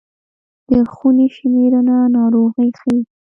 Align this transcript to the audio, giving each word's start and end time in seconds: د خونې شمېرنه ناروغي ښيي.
د 0.69 0.73
خونې 0.93 1.27
شمېرنه 1.35 1.97
ناروغي 2.17 2.67
ښيي. 2.79 2.99